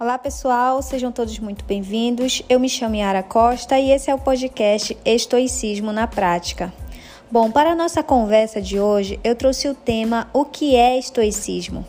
[0.00, 2.40] Olá pessoal, sejam todos muito bem-vindos.
[2.48, 6.72] Eu me chamo Yara Costa e esse é o podcast Estoicismo na Prática.
[7.28, 11.84] Bom, para a nossa conversa de hoje, eu trouxe o tema O que é estoicismo?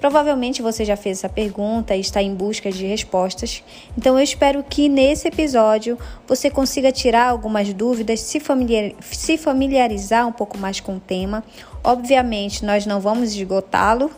[0.00, 3.62] Provavelmente você já fez essa pergunta e está em busca de respostas,
[3.96, 10.26] então eu espero que nesse episódio você consiga tirar algumas dúvidas, se, familiar, se familiarizar
[10.26, 11.44] um pouco mais com o tema.
[11.82, 14.10] Obviamente, nós não vamos esgotá-lo,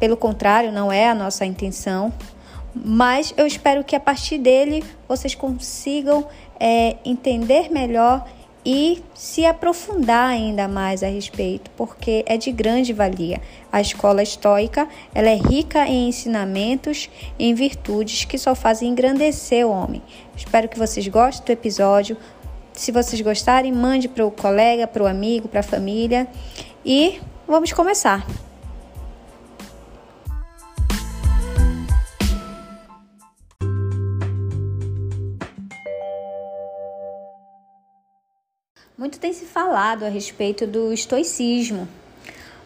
[0.00, 2.12] pelo contrário, não é a nossa intenção,
[2.84, 6.26] mas eu espero que a partir dele vocês consigam
[6.58, 8.24] é, entender melhor
[8.64, 13.40] e se aprofundar ainda mais a respeito, porque é de grande valia.
[13.72, 19.70] A escola estoica ela é rica em ensinamentos, em virtudes que só fazem engrandecer o
[19.70, 20.02] homem.
[20.36, 22.16] Espero que vocês gostem do episódio.
[22.72, 26.28] Se vocês gostarem, mande para o colega, para o amigo, para a família
[26.84, 28.26] e vamos começar.
[38.98, 41.86] Muito tem se falado a respeito do estoicismo,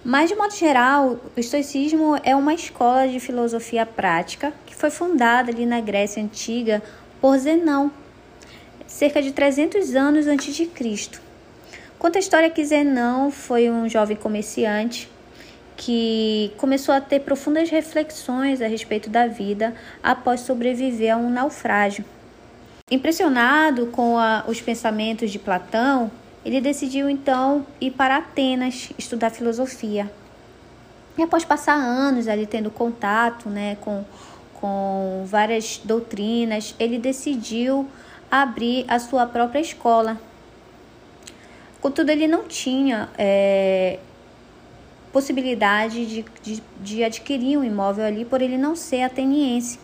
[0.02, 5.50] mas de modo geral, o estoicismo é uma escola de filosofia prática que foi fundada
[5.50, 6.82] ali na Grécia antiga
[7.20, 7.92] por Zenão,
[8.86, 11.20] cerca de 300 anos antes de Cristo.
[11.98, 15.10] Conta a história que Zenão foi um jovem comerciante
[15.76, 22.06] que começou a ter profundas reflexões a respeito da vida após sobreviver a um naufrágio.
[22.90, 26.10] Impressionado com a, os pensamentos de Platão,
[26.44, 30.10] ele decidiu então ir para Atenas estudar filosofia.
[31.16, 34.04] E após passar anos ali tendo contato né, com,
[34.54, 37.88] com várias doutrinas, ele decidiu
[38.30, 40.18] abrir a sua própria escola.
[41.80, 43.98] Contudo, ele não tinha é,
[45.12, 49.78] possibilidade de, de, de adquirir um imóvel ali por ele não ser ateniense.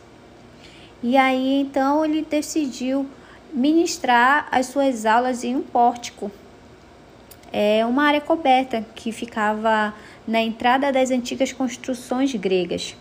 [1.02, 3.06] E aí então ele decidiu
[3.52, 6.30] ministrar as suas aulas em um pórtico
[7.53, 9.94] é uma área coberta que ficava
[10.26, 12.94] na entrada das antigas construções gregas.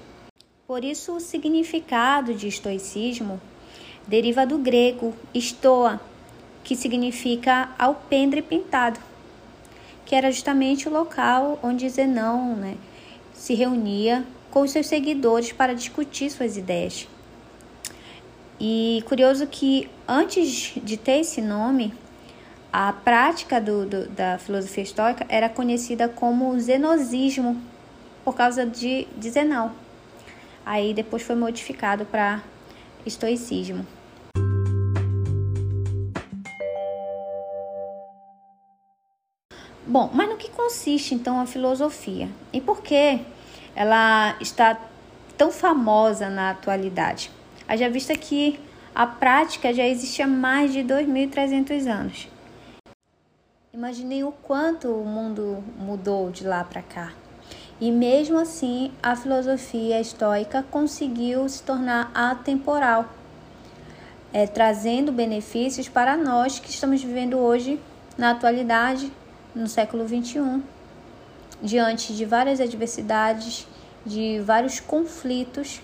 [0.67, 3.39] Por isso, o significado de estoicismo
[4.07, 5.99] deriva do grego estoa,
[6.63, 8.99] que significa alpendre pintado,
[10.05, 12.75] que era justamente o local onde Zenão né,
[13.33, 17.07] se reunia com seus seguidores para discutir suas ideias.
[18.59, 21.93] E curioso que antes de ter esse nome,
[22.71, 27.61] a prática do, do, da filosofia estoica era conhecida como zenosismo,
[28.23, 29.71] por causa de, de Zenão.
[30.65, 32.41] Aí depois foi modificado para
[33.05, 33.85] estoicismo.
[39.85, 42.29] Bom, mas no que consiste então a filosofia?
[42.51, 43.21] E por que
[43.73, 44.77] ela está
[45.37, 47.31] tão famosa na atualidade?
[47.65, 48.59] Haja vista que
[48.93, 52.27] a prática já existe há mais de 2.300 anos.
[53.77, 57.13] Imaginei o quanto o mundo mudou de lá para cá.
[57.79, 63.05] E mesmo assim, a filosofia estoica conseguiu se tornar atemporal,
[64.33, 67.79] é, trazendo benefícios para nós que estamos vivendo hoje,
[68.17, 69.13] na atualidade,
[69.53, 70.59] no século XXI,
[71.61, 73.67] diante de várias adversidades,
[74.03, 75.81] de vários conflitos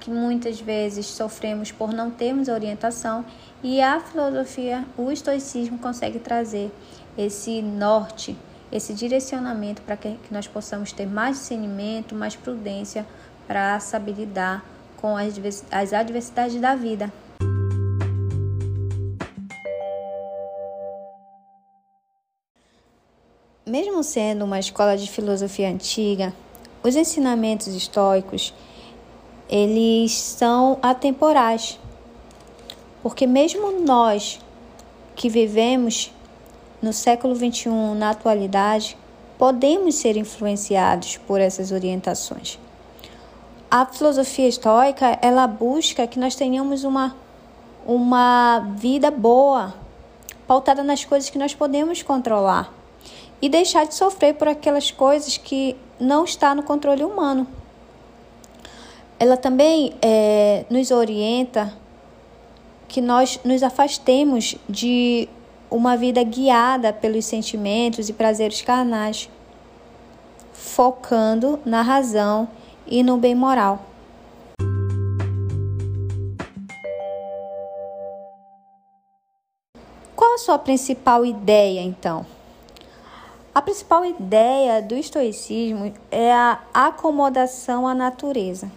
[0.00, 3.24] que muitas vezes sofremos por não termos orientação
[3.62, 6.70] e a filosofia, o estoicismo consegue trazer
[7.16, 8.36] esse norte,
[8.70, 13.04] esse direcionamento para que nós possamos ter mais discernimento, mais prudência
[13.46, 14.64] para saber lidar
[14.96, 17.12] com as adversidades da vida.
[23.66, 26.32] Mesmo sendo uma escola de filosofia antiga,
[26.82, 28.54] os ensinamentos estoicos
[29.48, 31.78] eles são atemporais.
[33.08, 34.38] Porque mesmo nós
[35.16, 36.12] que vivemos
[36.82, 38.98] no século XXI, na atualidade,
[39.38, 42.58] podemos ser influenciados por essas orientações.
[43.70, 47.16] A filosofia estoica, ela busca que nós tenhamos uma,
[47.86, 49.72] uma vida boa,
[50.46, 52.70] pautada nas coisas que nós podemos controlar
[53.40, 57.46] e deixar de sofrer por aquelas coisas que não está no controle humano.
[59.18, 61.72] Ela também é, nos orienta
[62.88, 65.28] que nós nos afastemos de
[65.70, 69.28] uma vida guiada pelos sentimentos e prazeres carnais,
[70.52, 72.48] focando na razão
[72.86, 73.84] e no bem moral.
[80.16, 82.24] Qual a sua principal ideia, então?
[83.54, 88.70] A principal ideia do estoicismo é a acomodação à natureza.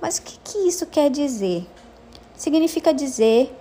[0.00, 1.66] Mas o que, que isso quer dizer?
[2.38, 3.52] Significa dizer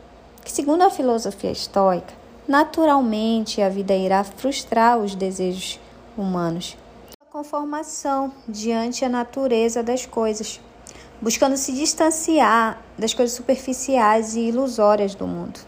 [0.45, 2.13] que, segundo a filosofia estoica,
[2.47, 5.79] naturalmente a vida irá frustrar os desejos
[6.15, 6.77] humanos.
[7.19, 10.61] A conformação diante a natureza das coisas,
[11.19, 15.59] buscando se distanciar das coisas superficiais e ilusórias do mundo.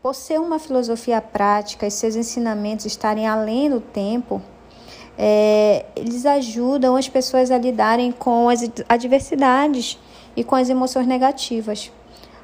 [0.00, 4.40] Por ser uma filosofia prática e seus ensinamentos estarem além do tempo,
[5.16, 9.98] é, eles ajudam as pessoas a lidarem com as adversidades
[10.36, 11.92] e com as emoções negativas.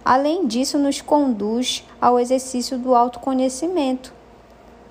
[0.04, 4.14] Além disso, nos conduz ao exercício do autoconhecimento,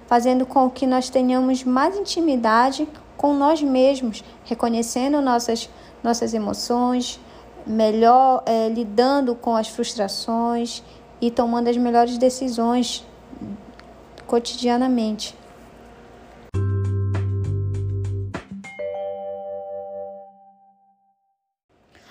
[0.08, 2.88] fazendo com que nós tenhamos mais intimidade
[3.18, 5.70] com nós mesmos, reconhecendo nossas,
[6.04, 7.20] nossas emoções,
[7.66, 10.84] melhor é, lidando com as frustrações
[11.20, 13.06] e tomando as melhores decisões
[14.26, 15.36] cotidianamente.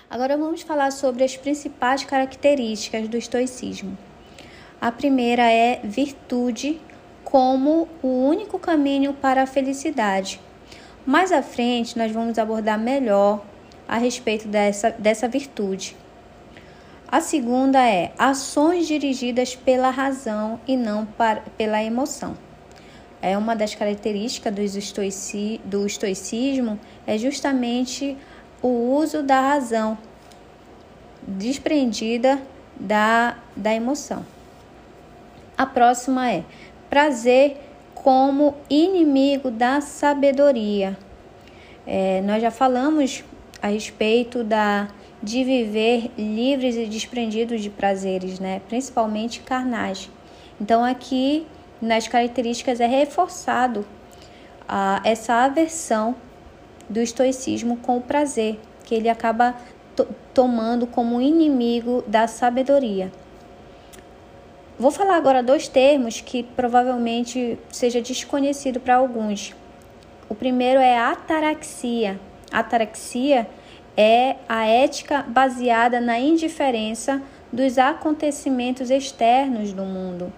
[0.09, 3.95] Agora vamos falar sobre as principais características do estoicismo.
[4.81, 6.81] A primeira é virtude
[7.23, 10.41] como o único caminho para a felicidade.
[11.05, 13.45] Mais à frente, nós vamos abordar melhor
[13.87, 15.95] a respeito dessa, dessa virtude.
[17.07, 22.35] A segunda é ações dirigidas pela razão e não para, pela emoção.
[23.21, 28.17] É uma das características do, estoici, do estoicismo é justamente
[28.61, 29.97] o uso da razão
[31.21, 32.41] desprendida
[32.79, 34.25] da, da emoção.
[35.57, 36.43] A próxima é
[36.89, 37.57] prazer
[37.93, 40.97] como inimigo da sabedoria.
[41.85, 43.23] É, nós já falamos
[43.61, 44.87] a respeito da
[45.21, 48.61] de viver livres e desprendidos de prazeres, né?
[48.69, 50.09] principalmente carnais.
[50.59, 51.45] Então, aqui
[51.81, 53.85] nas características é reforçado
[54.67, 56.15] a, essa aversão
[56.89, 59.55] do estoicismo com o prazer, que ele acaba
[60.33, 63.11] tomando como inimigo da sabedoria.
[64.77, 69.53] Vou falar agora dois termos que provavelmente seja desconhecido para alguns.
[70.29, 72.17] O primeiro é ataraxia.
[72.49, 73.45] Ataraxia
[73.97, 77.21] é a ética baseada na indiferença
[77.51, 80.31] dos acontecimentos externos do mundo.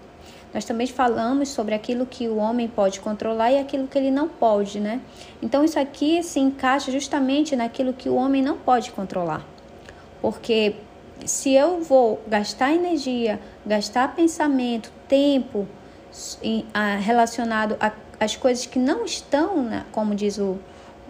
[0.52, 4.28] Nós também falamos sobre aquilo que o homem pode controlar e aquilo que ele não
[4.28, 5.00] pode, né?
[5.40, 9.46] Então isso aqui se encaixa justamente naquilo que o homem não pode controlar.
[10.20, 10.76] Porque
[11.24, 15.66] se eu vou gastar energia, gastar pensamento, tempo
[17.00, 17.76] relacionado
[18.20, 20.58] às coisas que não estão, como diz o,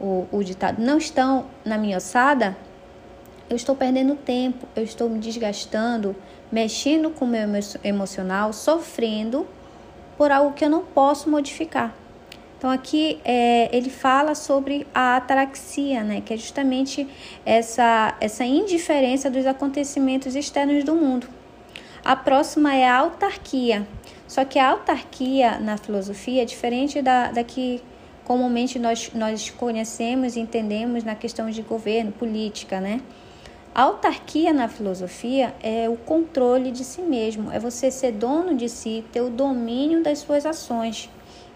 [0.00, 2.56] o, o ditado, não estão na minha ossada,
[3.50, 6.14] eu estou perdendo tempo, eu estou me desgastando,
[6.52, 7.49] mexendo com o meu
[7.82, 9.46] emocional, sofrendo
[10.19, 11.94] por algo que eu não posso modificar.
[12.58, 17.08] Então aqui é, ele fala sobre a ataraxia, né, que é justamente
[17.44, 21.26] essa, essa indiferença dos acontecimentos externos do mundo.
[22.04, 23.87] A próxima é a autarquia.
[24.28, 27.82] Só que a autarquia na filosofia é diferente da, da que
[28.25, 33.00] comumente nós, nós conhecemos e entendemos na questão de governo, política, né?
[33.74, 38.69] A autarquia na filosofia é o controle de si mesmo, é você ser dono de
[38.69, 41.08] si, ter o domínio das suas ações.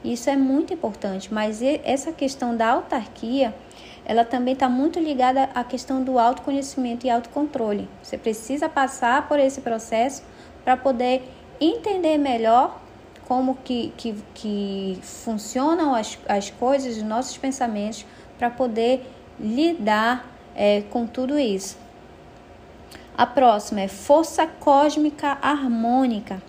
[0.03, 3.55] Isso é muito importante, mas essa questão da autarquia,
[4.03, 7.87] ela também está muito ligada à questão do autoconhecimento e autocontrole.
[8.03, 10.23] Você precisa passar por esse processo
[10.65, 11.23] para poder
[11.61, 12.81] entender melhor
[13.29, 18.07] como que, que, que funcionam as, as coisas, os nossos pensamentos,
[18.39, 19.05] para poder
[19.39, 20.25] lidar
[20.55, 21.85] é, com tudo isso.
[23.17, 26.43] A próxima é força cósmica harmônica.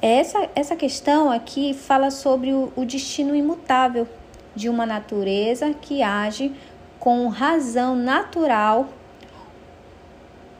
[0.00, 4.06] Essa, essa questão aqui fala sobre o, o destino imutável
[4.54, 6.54] de uma natureza que age
[7.00, 8.88] com razão natural,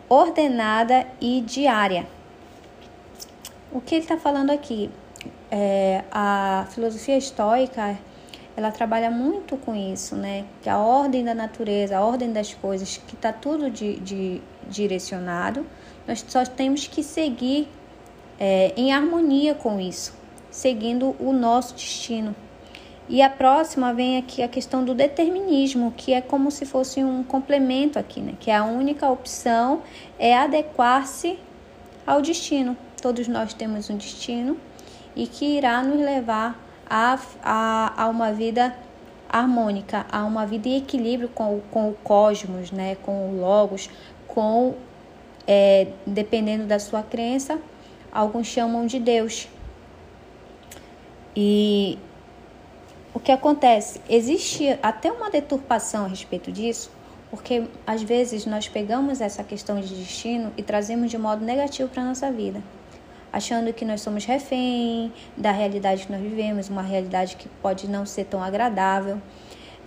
[0.09, 2.07] ordenada e diária.
[3.71, 4.91] O que ele está falando aqui?
[5.51, 7.97] É, a filosofia estoica
[8.57, 10.47] ela trabalha muito com isso, né?
[10.63, 15.67] Que a ordem da natureza, a ordem das coisas, que está tudo de, de, direcionado,
[16.09, 17.69] nós só temos que seguir
[18.41, 20.15] é, em harmonia com isso,
[20.51, 22.35] seguindo o nosso destino.
[23.09, 27.23] E a próxima vem aqui a questão do determinismo, que é como se fosse um
[27.23, 28.35] complemento aqui, né?
[28.41, 29.83] Que a única opção
[30.19, 31.39] é adequar-se
[32.07, 32.75] ao destino.
[33.03, 34.57] Todos nós temos um destino
[35.15, 38.76] e que irá nos levar a, a, a uma vida
[39.28, 42.97] harmônica, a uma vida em equilíbrio com, com o cosmos, né?
[43.02, 43.90] Com o logos,
[44.26, 44.75] com
[45.47, 47.59] é, dependendo da sua crença,
[48.12, 49.49] alguns chamam de Deus.
[51.35, 51.99] E
[53.12, 54.00] o que acontece?
[54.09, 56.90] Existe até uma deturpação a respeito disso,
[57.31, 62.02] porque às vezes nós pegamos essa questão de destino e trazemos de modo negativo para
[62.02, 62.62] a nossa vida,
[63.37, 68.07] achando que nós somos refém da realidade que nós vivemos, uma realidade que pode não
[68.07, 69.21] ser tão agradável,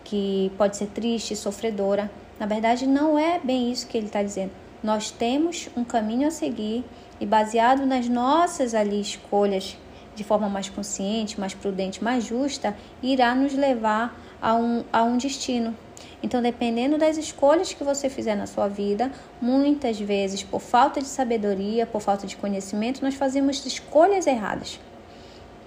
[0.04, 2.12] que pode ser triste, sofredora.
[2.40, 4.52] Na verdade, não é bem isso que ele está dizendo.
[4.84, 6.86] Nós temos um caminho a seguir
[7.20, 9.76] e baseado nas nossas ali escolhas
[10.20, 15.18] de forma mais consciente, mais prudente, mais justa, irá nos levar a um, a um
[15.18, 15.74] destino.
[16.22, 19.10] Então, dependendo das escolhas que você fizer na sua vida,
[19.42, 24.78] muitas vezes, por falta de sabedoria, por falta de conhecimento, nós fazemos escolhas erradas.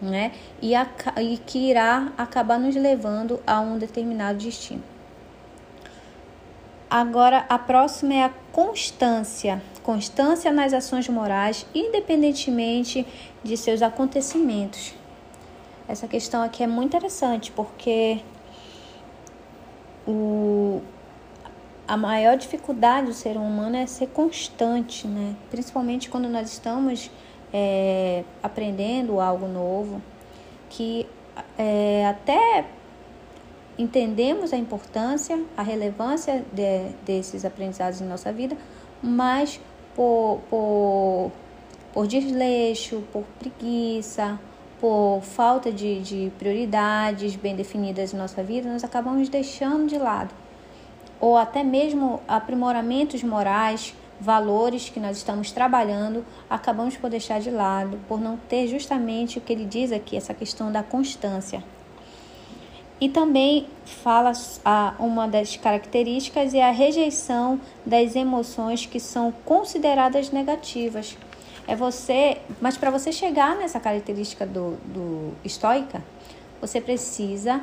[0.03, 0.33] Né?
[0.61, 0.87] E, a,
[1.19, 4.83] e que irá acabar nos levando a um determinado destino.
[6.95, 9.63] Agora, a próxima é a constância.
[9.83, 13.07] Constância nas ações morais, independentemente
[13.43, 14.93] de seus acontecimentos.
[15.89, 18.21] Essa questão aqui é muito interessante porque
[20.07, 20.83] o,
[21.89, 25.35] a maior dificuldade do ser humano é ser constante, né?
[25.51, 27.11] Principalmente quando nós estamos
[27.55, 30.03] é, aprendendo algo novo,
[30.69, 31.07] que
[31.57, 32.67] é, até
[33.83, 38.57] entendemos a importância, a relevância de, desses aprendizados em nossa vida,
[39.03, 39.61] mas
[39.95, 41.33] por, por,
[41.93, 44.39] por desleixo, por preguiça,
[44.81, 50.35] por falta de, de prioridades bem definidas em nossa vida, nós acabamos deixando de lado.
[51.21, 57.99] Ou até mesmo aprimoramentos morais, valores que nós estamos trabalhando, acabamos por deixar de lado,
[58.09, 61.63] por não ter justamente o que ele diz aqui, essa questão da constância.
[63.03, 64.31] E também fala
[64.65, 71.19] a, uma das características é a rejeição das emoções que são consideradas negativas.
[71.67, 76.01] É você, mas para você chegar nessa característica do, do estoica,
[76.61, 77.61] você precisa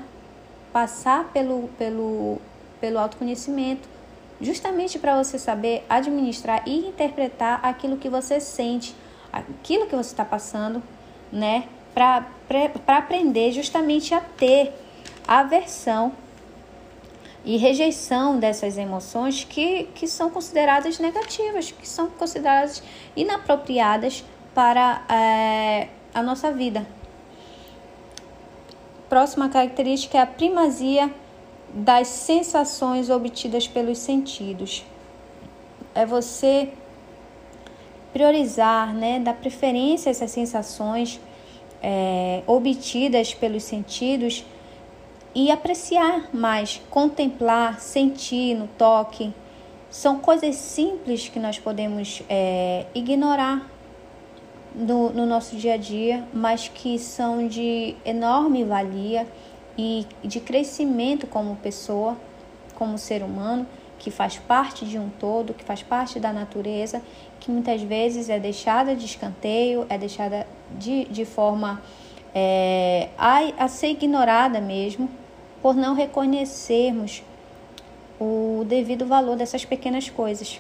[0.74, 2.38] passar pelo, pelo,
[2.82, 3.88] pelo autoconhecimento,
[4.42, 8.94] justamente para você saber administrar e interpretar aquilo que você sente,
[9.32, 10.84] aquilo que você está passando,
[11.32, 11.64] né?
[11.94, 12.28] Para
[12.98, 14.74] aprender justamente a ter
[15.30, 16.12] aversão
[17.46, 22.82] e rejeição dessas emoções que, que são consideradas negativas, que são consideradas
[23.16, 24.24] inapropriadas
[24.56, 26.86] para é, a nossa vida.
[29.08, 31.14] Próxima característica é a primazia
[31.72, 34.84] das sensações obtidas pelos sentidos.
[35.94, 36.74] É você
[38.12, 41.20] priorizar, né, dar preferência a essas sensações
[41.84, 44.44] é, obtidas pelos sentidos
[45.34, 49.34] e apreciar mais, contemplar, sentir no toque.
[49.90, 53.70] São coisas simples que nós podemos é, ignorar
[54.74, 59.28] no, no nosso dia a dia, mas que são de enorme valia
[59.78, 62.18] e de crescimento como pessoa,
[62.76, 63.66] como ser humano,
[63.98, 67.02] que faz parte de um todo, que faz parte da natureza,
[67.40, 71.82] que muitas vezes é deixada de escanteio, é deixada de, de forma
[72.34, 75.10] é, a, a ser ignorada mesmo,
[75.62, 77.24] por não reconhecermos
[78.20, 80.60] o devido valor dessas pequenas coisas.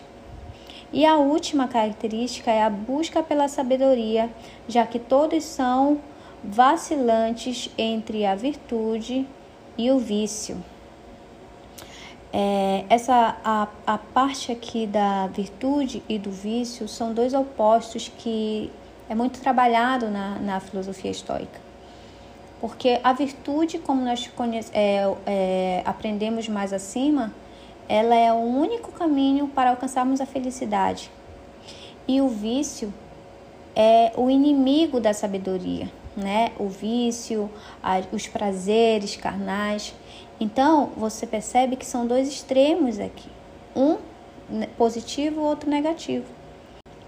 [0.91, 4.29] E a última característica é a busca pela sabedoria,
[4.67, 5.99] já que todos são
[6.43, 9.27] vacilantes entre a virtude
[9.77, 10.63] e o vício.
[12.31, 18.71] É, essa a, a parte aqui da virtude e do vício são dois opostos que
[19.09, 21.68] é muito trabalhado na, na filosofia estoica.
[22.59, 24.29] Porque a virtude, como nós
[24.73, 27.33] é, é, aprendemos mais acima,
[27.87, 31.09] ela é o único caminho para alcançarmos a felicidade.
[32.07, 32.93] E o vício
[33.75, 36.51] é o inimigo da sabedoria, né?
[36.59, 37.49] O vício,
[38.11, 39.93] os prazeres carnais.
[40.39, 43.29] Então, você percebe que são dois extremos aqui.
[43.75, 43.97] Um
[44.77, 46.25] positivo, outro negativo.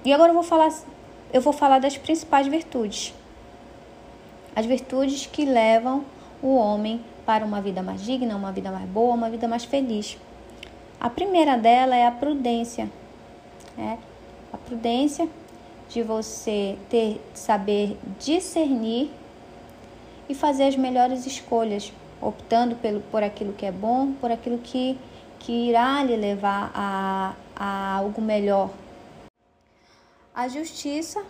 [0.05, 0.71] E agora eu vou falar
[1.33, 3.13] eu vou falar das principais virtudes
[4.55, 6.03] as virtudes que levam
[6.41, 10.17] o homem para uma vida mais digna, uma vida mais boa, uma vida mais feliz.
[10.99, 12.89] A primeira dela é a prudência.
[13.77, 13.97] É
[14.51, 15.27] a prudência
[15.89, 19.11] de você ter saber discernir
[20.29, 21.91] e fazer as melhores escolhas,
[22.21, 24.97] optando pelo, por aquilo que é bom, por aquilo que,
[25.39, 28.69] que irá lhe levar a, a algo melhor.
[30.33, 31.21] A justiça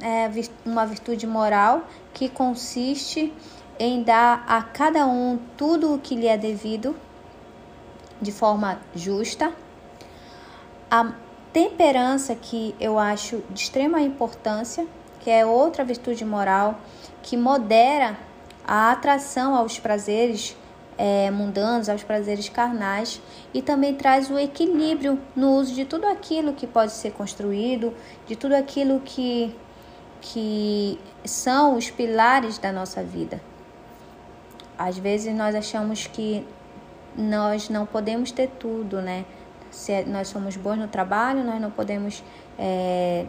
[0.00, 0.30] é
[0.64, 3.32] uma virtude moral que consiste
[3.78, 6.96] em dar a cada um tudo o que lhe é devido
[8.20, 9.52] de forma justa.
[10.90, 11.12] A
[11.52, 14.86] temperança, que eu acho de extrema importância,
[15.20, 16.78] que é outra virtude moral
[17.22, 18.16] que modera
[18.66, 20.56] a atração aos prazeres
[20.96, 23.22] é, mundanos, aos prazeres carnais,
[23.54, 27.94] e também traz o equilíbrio no uso de tudo aquilo que pode ser construído,
[28.26, 29.54] de tudo aquilo que,
[30.20, 33.40] que são os pilares da nossa vida.
[34.76, 36.46] Às vezes nós achamos que
[37.16, 39.24] nós não podemos ter tudo, né?
[39.70, 42.22] Se nós somos bons no trabalho, nós não podemos
[42.58, 43.26] é,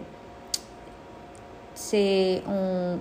[1.74, 3.00] ser um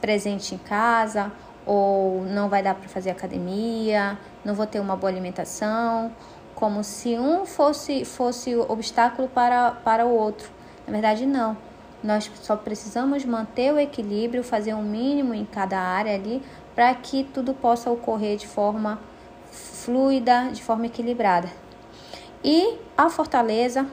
[0.00, 1.30] presente em casa
[1.66, 6.12] ou não vai dar para fazer academia, não vou ter uma boa alimentação,
[6.54, 10.50] como se um fosse fosse obstáculo para, para o outro.
[10.86, 11.56] Na verdade, não.
[12.04, 16.42] Nós só precisamos manter o equilíbrio, fazer um mínimo em cada área ali,
[16.74, 19.00] para que tudo possa ocorrer de forma
[19.50, 21.48] fluida, de forma equilibrada.
[22.44, 23.86] E a fortaleza,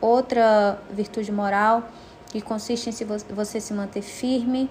[0.00, 1.84] outra virtude moral,
[2.32, 4.68] que consiste em você se manter firme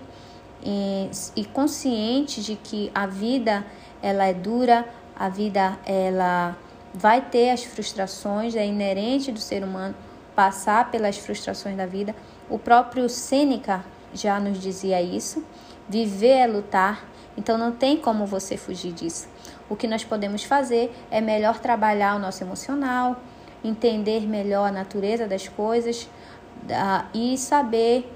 [0.61, 3.65] e, e consciente de que a vida
[4.03, 6.57] ela é dura, a vida ela
[6.93, 9.95] vai ter as frustrações, é inerente do ser humano
[10.35, 12.13] passar pelas frustrações da vida.
[12.49, 13.83] O próprio Sêneca
[14.13, 15.43] já nos dizia isso.
[15.87, 17.05] Viver é lutar,
[17.37, 19.27] então não tem como você fugir disso.
[19.69, 23.17] O que nós podemos fazer é melhor trabalhar o nosso emocional,
[23.63, 28.11] entender melhor a natureza das coisas uh, e saber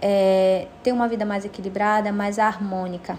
[0.00, 3.18] é, ter uma vida mais equilibrada, mais harmônica.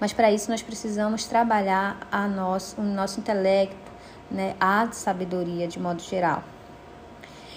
[0.00, 3.92] Mas para isso nós precisamos trabalhar a nosso, o nosso intelecto,
[4.30, 6.42] né, a sabedoria de modo geral.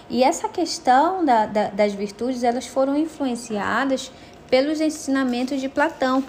[0.09, 4.11] E essa questão da, da, das virtudes, elas foram influenciadas
[4.49, 6.23] pelos ensinamentos de Platão.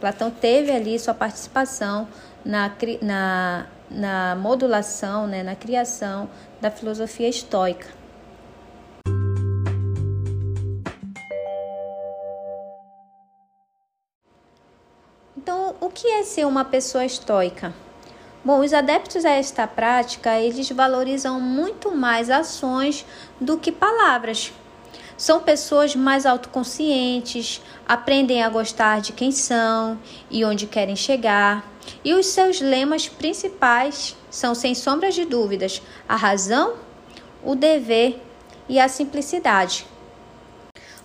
[0.00, 2.06] Platão teve ali sua participação
[2.44, 2.70] na,
[3.02, 6.28] na, na modulação, né, na criação
[6.60, 7.88] da filosofia estoica.
[15.36, 17.74] Então, o que é ser uma pessoa estoica?
[18.44, 23.06] Bom, os adeptos a esta prática, eles valorizam muito mais ações
[23.40, 24.52] do que palavras.
[25.16, 29.98] São pessoas mais autoconscientes, aprendem a gostar de quem são
[30.30, 31.64] e onde querem chegar.
[32.04, 36.74] E os seus lemas principais são, sem sombras de dúvidas, a razão,
[37.42, 38.20] o dever
[38.68, 39.86] e a simplicidade.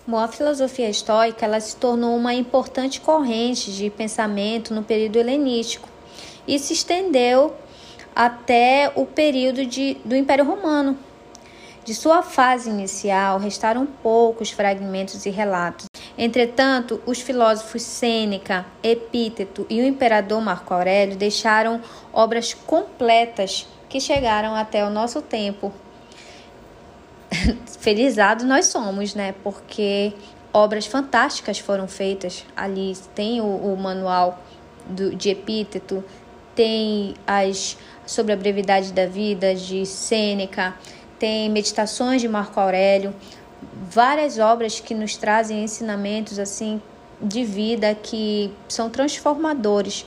[0.06, 5.89] Bom, a filosofia estoica ela se tornou uma importante corrente de pensamento no período helenístico
[6.50, 7.54] e se estendeu
[8.14, 10.98] até o período de, do Império Romano.
[11.84, 15.86] De sua fase inicial, restaram poucos fragmentos e relatos.
[16.18, 21.80] Entretanto, os filósofos Sêneca, Epíteto e o imperador Marco Aurélio deixaram
[22.12, 25.72] obras completas que chegaram até o nosso tempo.
[27.78, 29.34] Felizados nós somos, né?
[29.42, 30.12] Porque
[30.52, 32.94] obras fantásticas foram feitas ali.
[33.14, 34.38] Tem o, o manual
[34.86, 36.04] do, de Epíteto,
[36.60, 40.74] tem as sobre a brevidade da vida de Sêneca,
[41.18, 43.14] tem meditações de Marco Aurélio,
[43.90, 46.82] várias obras que nos trazem ensinamentos assim
[47.18, 50.04] de vida que são transformadores.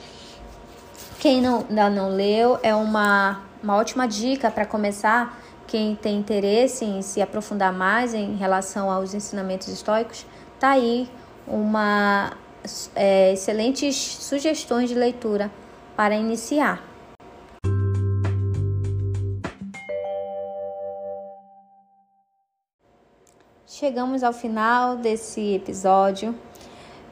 [1.18, 5.36] Quem não, ainda não leu é uma, uma ótima dica para começar.
[5.66, 10.24] Quem tem interesse em se aprofundar mais em relação aos ensinamentos estoicos,
[10.60, 11.10] tá aí
[11.48, 12.32] uma
[12.94, 15.50] é, excelentes sugestões de leitura
[15.96, 16.82] para iniciar.
[23.66, 26.34] Chegamos ao final desse episódio.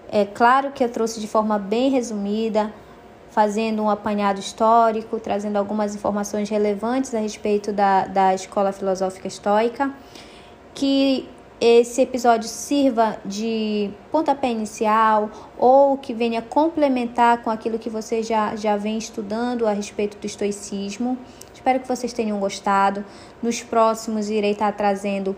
[0.09, 2.73] É claro que eu trouxe de forma bem resumida,
[3.31, 9.93] fazendo um apanhado histórico, trazendo algumas informações relevantes a respeito da, da escola filosófica estoica,
[10.75, 11.29] que
[11.65, 18.57] esse episódio sirva de pontapé inicial ou que venha complementar com aquilo que você já,
[18.57, 21.17] já vem estudando a respeito do estoicismo.
[21.55, 23.05] Espero que vocês tenham gostado.
[23.41, 25.37] Nos próximos, irei estar trazendo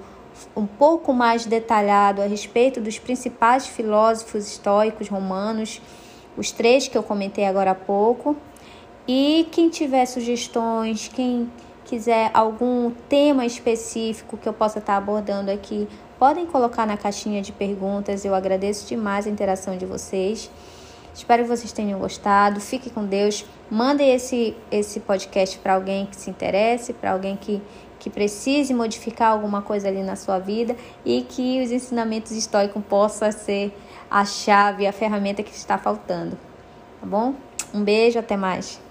[0.56, 5.82] um pouco mais detalhado a respeito dos principais filósofos estoicos romanos,
[6.38, 8.34] os três que eu comentei agora há pouco.
[9.06, 11.50] E quem tiver sugestões, quem
[11.84, 15.86] quiser algum tema específico que eu possa estar abordando aqui,
[16.18, 18.24] podem colocar na caixinha de perguntas.
[18.24, 20.50] Eu agradeço demais a interação de vocês.
[21.14, 22.60] Espero que vocês tenham gostado.
[22.60, 23.44] Fique com Deus.
[23.70, 27.62] Mandem esse, esse podcast para alguém que se interesse, para alguém que,
[27.98, 33.30] que precise modificar alguma coisa ali na sua vida e que os ensinamentos estoicos possam
[33.30, 33.72] ser
[34.10, 36.36] a chave, a ferramenta que está faltando.
[37.00, 37.34] Tá bom?
[37.72, 38.83] Um beijo, até mais.